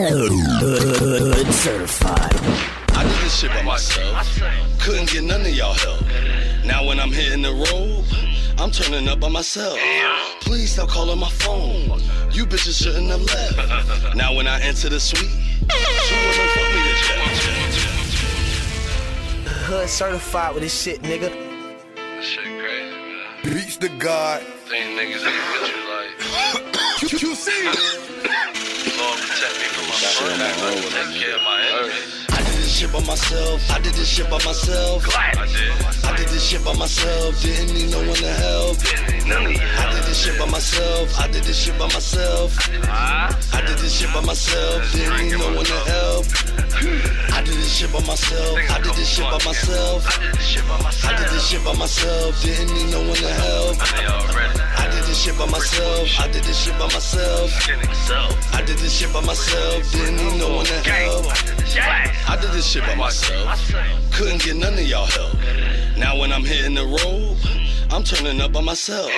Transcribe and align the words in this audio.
Hood 0.00 1.52
certified. 1.52 2.32
I 2.96 3.02
did 3.02 3.12
this 3.20 3.36
shit 3.40 3.50
by 3.50 3.62
myself. 3.62 4.40
Couldn't 4.78 5.10
get 5.10 5.24
none 5.24 5.40
of 5.40 5.48
y'all 5.48 5.72
help. 5.74 6.00
Now 6.64 6.86
when 6.86 7.00
I'm 7.00 7.10
hitting 7.10 7.42
the 7.42 7.52
road, 7.52 8.04
I'm 8.58 8.70
turning 8.70 9.08
up 9.08 9.18
by 9.18 9.28
myself. 9.28 9.76
Please 10.40 10.70
stop 10.70 10.88
calling 10.88 11.18
my 11.18 11.28
phone. 11.28 12.00
You 12.30 12.46
bitches 12.46 12.80
shouldn't 12.80 13.08
have 13.08 13.22
left. 13.22 14.14
Now 14.14 14.36
when 14.36 14.46
I 14.46 14.60
enter 14.60 14.88
the 14.88 15.00
suite, 15.00 15.28
two 15.28 15.66
women 15.66 16.48
fuck 16.54 16.68
me 16.74 16.80
to 16.80 16.94
death. 17.08 17.58
Hood 19.66 19.88
certified 19.88 20.54
with 20.54 20.62
this 20.62 20.80
shit, 20.80 21.02
nigga. 21.02 21.30
That 21.96 22.22
shit 22.22 22.44
crazy, 22.44 22.94
man. 22.94 23.42
Beatz 23.42 23.78
Da 23.80 23.88
God. 23.98 24.42
Think 24.68 24.96
niggas 24.96 25.26
ain't 25.26 25.42
with 25.52 25.70
you 25.74 25.82
like, 25.90 26.14
QC. 27.18 27.48
Lord 28.98 29.18
protect 29.20 29.54
me 29.60 29.77
from 30.06 30.38
my 30.38 30.52
brother. 30.58 30.80
Take 30.82 31.22
care 31.22 31.34
of 31.36 31.42
my 31.42 31.58
enemies. 31.60 32.26
I 32.30 32.38
did 32.38 32.54
this 32.62 32.78
shit 32.78 32.92
by 32.92 33.00
myself. 33.00 33.70
I 33.70 33.80
did 33.80 33.94
this 33.94 34.08
shit 34.08 34.30
by 34.30 34.38
myself. 34.44 35.04
I 35.16 35.46
did. 35.46 36.04
I 36.04 36.16
did 36.16 36.28
this 36.28 36.44
shit 36.48 36.64
by 36.64 36.72
myself. 36.74 37.42
Didn't 37.42 37.74
need 37.74 37.90
no 37.90 37.98
one 37.98 38.16
to 38.16 38.32
help. 38.32 38.76
None 39.26 39.46
of 39.46 39.52
you. 39.52 39.58
I 39.60 39.92
did 39.92 40.04
this 40.04 40.24
shit 40.24 40.38
by 40.38 40.46
myself. 40.46 41.18
I 41.18 41.26
did 41.28 41.42
this 41.42 41.58
shit 41.58 41.78
by 41.78 41.86
myself. 41.86 42.56
I 42.84 43.60
did 43.66 43.78
this 43.78 43.98
shit 43.98 44.12
by 44.14 44.20
myself. 44.20 44.92
Didn't 44.92 45.18
need 45.18 45.38
no 45.38 45.54
one 45.54 45.64
to 45.64 45.78
help. 45.90 46.26
I 47.34 47.42
did 47.42 47.54
this 47.54 47.76
shit 47.76 47.92
by 47.92 48.00
myself. 48.06 48.58
I 48.70 48.80
did 48.80 48.94
this 48.94 49.08
shit 49.08 49.24
by 49.24 49.38
myself. 49.44 50.06
I 50.06 50.22
did 50.22 50.34
this 50.34 50.46
shit 50.46 50.68
by 50.68 50.78
myself. 50.82 51.12
I 51.12 51.18
did 51.18 51.28
this 51.34 51.48
shit 51.48 51.64
by 51.64 51.72
myself. 51.74 52.42
Didn't 52.42 52.74
need 52.74 52.90
no 52.92 53.00
one 53.02 53.16
to 53.16 53.28
help. 53.28 54.67
They 55.08 55.14
already. 55.14 55.14
I 55.14 55.14
did 55.14 55.14
this 55.14 55.22
shit 55.24 55.38
by 55.38 55.46
myself. 55.46 56.20
I 56.20 56.28
did 56.28 56.44
this 56.44 56.64
shit 56.64 56.78
by 56.78 56.84
myself. 56.84 58.54
I 58.54 58.62
did 58.62 58.78
this 58.78 58.98
shit 58.98 59.12
by 59.12 59.20
myself. 59.20 59.92
Didn't 59.92 60.16
need 60.16 60.38
no 60.38 60.56
one 60.56 60.66
to 60.66 60.74
help. 60.74 61.26
I 62.28 62.36
did 62.40 62.50
this 62.50 62.66
shit 62.70 62.84
by 62.84 62.94
myself. 62.94 63.72
Couldn't 64.12 64.42
get 64.42 64.56
none 64.56 64.74
of 64.74 64.80
y'all 64.80 65.06
help. 65.06 65.34
Now 65.96 66.18
when 66.18 66.30
I'm 66.30 66.44
hitting 66.44 66.74
the 66.74 66.84
road, 66.84 67.36
mm-hmm. 67.38 67.94
I'm 67.94 68.02
turning 68.04 68.40
up 68.42 68.52
by 68.52 68.60
myself. 68.60 69.10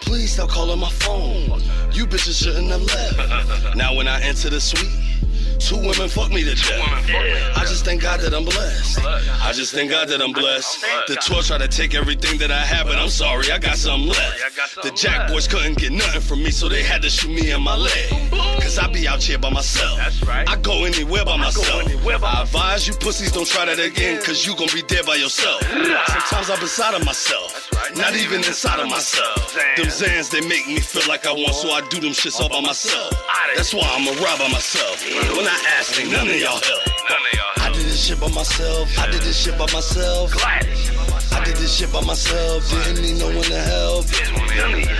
Please 0.00 0.32
stop 0.32 0.48
calling 0.48 0.80
my 0.80 0.90
phone. 0.90 1.60
You 1.92 2.06
bitches 2.06 2.42
shouldn't 2.42 2.68
have 2.68 2.82
left. 2.82 3.76
Now 3.76 3.94
when 3.94 4.08
I 4.08 4.22
enter 4.22 4.48
the 4.48 4.60
suite, 4.60 4.88
two 5.58 5.76
women 5.76 6.08
fuck 6.08 6.30
me 6.30 6.42
to 6.44 6.54
death. 6.54 7.56
I 7.56 7.64
just 7.66 7.84
thank 7.84 8.02
God 8.02 8.20
that 8.20 8.34
I'm 8.34 8.44
blessed. 8.44 9.00
I 9.04 9.52
just 9.52 9.72
thank 9.72 9.90
God 9.90 10.08
that 10.08 10.20
I'm 10.20 10.32
blessed. 10.32 10.82
The 11.08 11.16
tour 11.16 11.42
tried 11.42 11.58
to 11.58 11.68
take 11.68 11.94
everything 11.94 12.38
that 12.38 12.50
I 12.50 12.60
had, 12.60 12.86
but 12.86 12.96
I'm 12.96 13.08
sorry, 13.08 13.50
I 13.50 13.58
got 13.58 13.76
something 13.76 14.08
left. 14.08 14.82
The 14.82 14.90
Jack 14.90 15.28
boys 15.28 15.46
couldn't 15.46 15.78
get 15.78 15.92
nothing 15.92 16.20
from 16.20 16.42
me, 16.42 16.50
so 16.50 16.68
they 16.68 16.82
had 16.82 17.02
to 17.02 17.10
shoot 17.10 17.30
me 17.30 17.50
in 17.50 17.62
my 17.62 17.76
leg. 17.76 18.30
Cause 18.60 18.78
I 18.78 18.90
be 18.92 19.06
out 19.06 19.22
here 19.22 19.38
by 19.38 19.50
myself. 19.50 19.98
That's 19.98 20.22
right. 20.24 20.48
I 20.48 20.56
go 20.56 20.84
anywhere 20.84 21.24
by 21.24 21.36
myself. 21.36 21.86
I 21.86 22.42
advise 22.42 22.86
you 22.86 22.94
pussies 22.94 23.32
don't 23.32 23.46
try 23.46 23.64
that 23.64 23.78
again, 23.78 24.22
cause 24.22 24.46
you 24.46 24.56
gon' 24.56 24.68
be 24.74 24.82
dead 24.82 25.06
by 25.06 25.16
yourself. 25.16 25.62
Sometimes 25.62 26.50
I'm 26.50 26.60
beside 26.60 26.94
of 26.94 27.04
myself. 27.04 27.70
Not 27.96 28.16
even 28.16 28.38
inside 28.44 28.80
of 28.80 28.88
myself. 28.88 29.54
Them 29.76 29.86
Zans, 29.86 30.30
they 30.30 30.40
make 30.46 30.66
me 30.66 30.80
feel 30.80 31.06
like 31.08 31.26
I 31.26 31.32
want, 31.32 31.54
so 31.54 31.70
I 31.70 31.80
do 31.88 32.00
them 32.00 32.12
shits 32.12 32.40
all 32.40 32.48
by 32.48 32.60
myself. 32.60 33.14
That's 33.54 33.72
why 33.72 33.86
I'm 33.86 34.06
a 34.08 34.12
ride 34.20 34.38
by 34.38 34.48
myself. 34.48 35.02
When 35.36 35.45
I 35.48 35.78
ask, 35.78 36.00
ain't 36.00 36.10
none 36.10 36.28
of 36.28 36.34
y'all 36.34 36.58
help. 36.58 36.82
None 37.08 37.22
of 37.22 37.32
y'all. 37.34 37.64
I 37.64 37.72
did 37.72 37.86
this 37.86 38.04
shit 38.04 38.20
by 38.20 38.28
myself. 38.28 38.98
I 38.98 39.10
did 39.10 39.22
this 39.22 39.38
shit 39.38 39.56
by 39.58 39.66
myself. 39.72 40.32
I 40.44 41.44
did 41.44 41.56
this 41.56 41.76
shit 41.76 41.92
by 41.92 42.00
myself. 42.00 42.68
Didn't 42.70 43.02
need 43.02 43.18
no 43.18 43.26
one 43.26 43.44
to 43.44 43.60
help. 43.60 44.06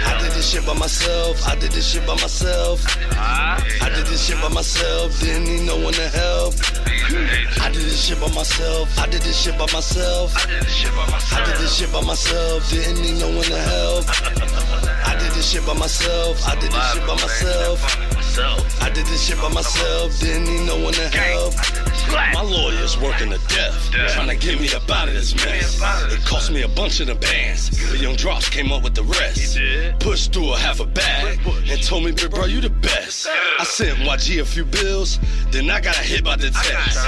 I 0.07 0.19
did 0.23 0.33
this 0.33 0.53
shit 0.53 0.65
by 0.67 0.75
myself. 0.75 1.47
I 1.47 1.57
did 1.57 1.73
this 1.73 1.91
shit 1.91 2.07
by 2.07 2.15
myself. 2.15 2.85
I 3.13 3.91
did 3.95 4.07
this 4.07 4.27
shit 4.27 4.41
by 4.41 4.49
myself. 4.49 5.19
Didn't 5.21 5.45
need 5.45 5.67
no 5.67 5.77
one 5.79 5.95
to 5.95 6.09
help. 6.09 6.55
I 7.61 7.71
did 7.73 7.83
this 7.83 8.05
shit 8.07 8.21
by 8.21 8.29
myself. 8.29 8.99
I 8.99 9.07
did 9.07 9.23
this 9.23 9.41
shit 9.41 9.59
by 9.59 9.67
myself. 9.73 10.37
I 10.37 10.47
did 10.47 10.63
this 10.63 10.75
shit 10.75 10.93
by 10.95 11.07
myself. 11.11 11.33
I 11.33 11.45
did 11.47 11.57
this 11.57 11.77
shit 11.77 11.93
by 11.93 12.01
myself. 12.03 12.71
Didn't 12.71 13.03
need 13.03 13.19
no 13.19 13.29
one 13.31 13.45
to 13.45 13.59
help. 13.59 14.96
I 15.37 15.39
did 15.39 15.45
this 15.45 15.53
shit 15.53 15.67
by 15.67 15.75
myself. 15.75 16.49
I 16.49 16.55
did 16.55 16.73
this 16.73 16.93
shit 16.95 17.07
by 17.07 17.15
myself. 17.15 18.83
I 18.83 18.89
did 18.89 19.05
this 19.05 19.27
shit 19.27 19.37
by 19.39 19.53
myself. 19.53 20.19
Didn't 20.19 20.45
need 20.45 20.67
no 20.67 20.83
one 20.83 20.95
to 20.95 21.09
help. 21.09 21.53
My 22.33 22.41
lawyer's 22.41 22.99
working 22.99 23.31
to 23.31 23.39
death, 23.49 23.91
trying 24.15 24.29
to 24.29 24.37
get 24.37 24.59
me 24.59 24.73
up 24.75 24.89
out 24.91 25.09
of 25.09 25.15
this 25.15 25.35
mess. 25.35 25.79
It 26.11 26.25
cost 26.25 26.51
me 26.51 26.63
a 26.63 26.69
bunch 26.69 27.01
of 27.01 27.09
the 27.09 27.17
bands. 27.17 27.69
but 27.91 28.01
young 28.01 28.17
drops 28.17 28.49
came 28.49 28.73
up 28.73 28.83
with 28.83 28.95
the 28.95 29.03
rest. 29.03 29.59
Pushed 30.01 30.33
through 30.33 30.55
a 30.55 30.57
half 30.57 30.81
a 30.81 30.87
bag 30.87 31.39
and 31.69 31.83
told 31.83 32.05
me, 32.05 32.13
big 32.13 32.31
bro, 32.31 32.47
you 32.47 32.63
the 32.63 32.71
best. 32.71 33.27
I 33.59 33.65
sent 33.65 33.99
YG 33.99 34.41
a 34.41 34.45
few 34.45 34.65
bills, 34.65 35.19
then 35.51 35.69
I 35.69 35.81
got 35.81 35.99
a 35.99 36.03
hit 36.03 36.25
by 36.25 36.37
the 36.37 36.51
text. 36.51 36.99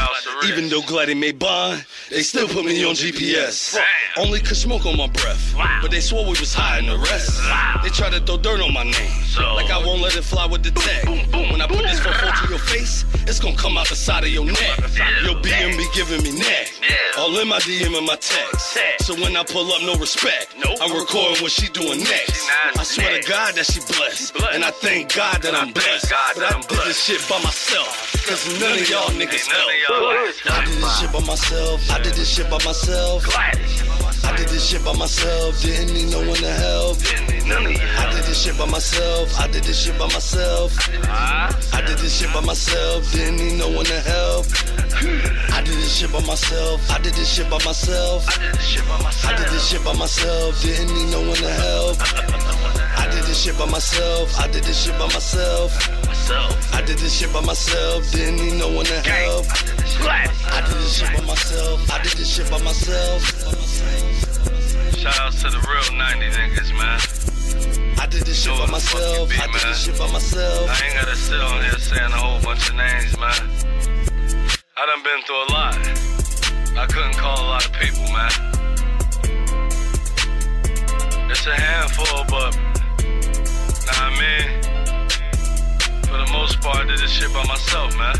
Even 0.44 0.68
though 0.68 0.82
Gladdy 0.82 1.14
made 1.14 1.38
bond, 1.38 1.84
they 2.10 2.22
still 2.22 2.48
put 2.48 2.64
me 2.64 2.84
on 2.84 2.94
GPS. 2.94 3.78
Only 4.16 4.40
could 4.40 4.56
smoke 4.56 4.84
on 4.86 4.96
my 4.96 5.06
breath, 5.08 5.54
but 5.80 5.90
they 5.90 6.00
swore 6.00 6.24
we 6.24 6.30
was 6.30 6.52
high 6.54 6.78
in 6.78 6.86
the 6.86 6.98
rest. 6.98 7.40
They 7.82 7.90
tried 7.90 8.12
to 8.12 8.17
throw 8.20 8.36
dirt 8.38 8.60
on 8.60 8.72
my 8.72 8.84
name, 8.84 9.10
like 9.54 9.70
I 9.70 9.78
won't 9.84 10.00
let 10.00 10.16
it 10.16 10.22
fly 10.22 10.46
with 10.46 10.62
the 10.62 10.70
tag. 10.70 11.06
When 11.50 11.60
I 11.60 11.66
put 11.66 11.82
this 11.82 12.00
4 12.00 12.12
to 12.12 12.48
your 12.48 12.58
face, 12.58 13.04
it's 13.26 13.40
gonna 13.40 13.56
come 13.56 13.76
out 13.78 13.88
the 13.88 13.96
side 13.96 14.24
of 14.24 14.30
your 14.30 14.44
neck. 14.44 14.78
Your 15.22 15.36
BM 15.42 15.76
be 15.76 15.86
giving 15.94 16.22
me 16.22 16.38
neck. 16.38 16.72
All 17.18 17.36
in 17.38 17.48
my 17.48 17.58
DM 17.60 17.96
and 17.96 18.06
my 18.06 18.16
text. 18.16 18.78
So 19.00 19.14
when 19.14 19.36
I 19.36 19.42
pull 19.44 19.70
up, 19.72 19.82
no 19.82 19.94
respect. 19.96 20.54
I'm 20.80 20.92
recording 20.96 21.42
what 21.42 21.50
she 21.52 21.68
doing 21.68 21.98
next. 22.00 22.48
I 22.76 22.82
swear 22.82 23.20
to 23.20 23.28
God 23.28 23.54
that 23.54 23.66
she 23.66 23.80
blessed. 23.80 24.36
And 24.52 24.64
I 24.64 24.70
thank 24.70 25.14
God 25.14 25.42
that 25.42 25.54
I'm 25.54 25.72
blessed. 25.72 26.12
But 26.34 26.44
I 26.44 26.60
did 26.60 26.78
this 26.86 27.02
shit 27.02 27.20
by 27.28 27.38
myself. 27.42 28.14
Cause 28.26 28.60
none 28.60 28.78
of 28.78 28.88
y'all 28.88 29.10
niggas 29.10 29.46
help. 29.46 29.70
I 30.50 30.64
did 30.64 30.78
this 30.78 31.00
shit 31.00 31.12
by 31.12 31.20
myself. 31.20 31.90
I 31.90 32.00
did 32.02 32.14
this 32.14 32.28
shit 32.28 32.50
by 32.50 32.58
myself. 32.64 33.24
I 34.28 34.36
did 34.36 34.48
this 34.48 34.68
shit 34.68 34.84
by 34.84 34.92
myself. 34.92 35.60
Didn't 35.62 35.94
need 35.94 36.10
no 36.10 36.20
one 36.20 36.36
to 36.36 36.52
help. 36.52 36.98
I 37.48 38.12
did 38.12 38.24
this 38.24 38.44
shit 38.44 38.58
by 38.58 38.66
myself. 38.66 39.40
I 39.40 39.48
did 39.48 39.64
this 39.64 39.82
shit 39.82 39.98
by 39.98 40.06
myself. 40.06 40.76
I 41.08 41.82
did 41.86 41.96
this 41.98 42.20
shit 42.20 42.32
by 42.34 42.40
myself. 42.40 43.10
Didn't 43.10 43.36
need 43.36 43.58
no 43.58 43.68
one 43.70 43.86
to 43.86 44.00
help. 44.00 44.46
I 45.50 45.62
did 45.64 45.74
this 45.74 45.96
shit 45.96 46.12
by 46.12 46.20
myself. 46.20 46.90
I 46.90 46.98
did 46.98 47.14
this 47.14 47.32
shit 47.32 47.48
by 47.48 47.58
myself. 47.64 48.28
I 48.28 49.34
did 49.36 49.48
this 49.48 49.68
shit 49.70 49.82
by 49.82 49.94
myself. 49.94 50.60
Didn't 50.60 50.92
need 50.94 51.10
no 51.10 51.20
one 51.22 51.36
to 51.36 51.48
help. 51.48 51.96
I 53.00 53.08
did 53.10 53.24
this 53.24 53.42
shit 53.42 53.56
by 53.58 53.64
myself. 53.64 54.38
I 54.38 54.46
did 54.48 54.64
this 54.64 54.84
shit 54.84 54.98
by 54.98 55.06
myself. 55.06 55.72
I 56.74 56.82
did 56.82 56.98
this 56.98 57.18
shit 57.18 57.32
by 57.32 57.40
myself. 57.40 58.10
Didn't 58.12 58.36
need 58.36 58.58
no 58.58 58.68
one 58.68 58.84
to 58.84 59.00
help. 59.00 59.46
I 60.52 60.60
did 60.66 60.76
this 60.76 60.98
shit 60.98 61.16
by 61.16 61.24
myself. 61.24 61.90
I 61.90 62.02
did 62.02 62.12
this 62.12 62.36
shit 62.36 62.50
by 62.50 62.60
myself. 62.62 63.67
Shout 63.78 65.18
outs 65.20 65.42
to 65.42 65.50
the 65.50 65.58
real 65.68 65.96
90 65.96 66.26
niggas, 66.36 66.72
man. 66.74 66.98
I 68.00 68.06
did 68.06 68.22
this 68.22 68.42
shit 68.42 68.52
by 68.52 68.58
Doing 68.58 68.70
myself. 68.72 69.30
fucking 69.30 69.40
I 69.40 69.46
did 69.46 69.54
man. 69.54 69.72
this 69.72 69.84
shit 69.84 69.98
by 69.98 70.12
myself. 70.12 70.70
I 70.70 70.84
ain't 70.86 70.94
gotta 70.94 71.16
sit 71.16 71.40
on 71.40 71.62
here 71.62 71.78
saying 71.78 72.12
a 72.12 72.16
whole 72.16 72.40
bunch 72.42 72.68
of 72.68 72.74
names, 72.76 73.16
man. 73.18 73.40
I 74.76 74.86
done 74.86 75.02
been 75.02 75.22
through 75.22 75.42
a 75.42 75.50
lot. 75.52 75.78
I 76.78 76.86
couldn't 76.86 77.14
call 77.16 77.40
a 77.40 77.46
lot 77.46 77.66
of 77.66 77.72
people, 77.74 78.04
man. 78.12 78.30
It's 81.30 81.46
a 81.46 81.54
handful, 81.54 82.24
but 82.28 82.54
nah, 83.86 84.06
I 84.06 84.10
mean, 84.18 84.62
for 86.06 86.16
the 86.18 86.28
most 86.32 86.60
part, 86.60 86.76
I 86.78 86.84
did 86.86 86.98
this 86.98 87.10
shit 87.12 87.32
by 87.32 87.44
myself, 87.46 87.96
man. 87.96 88.14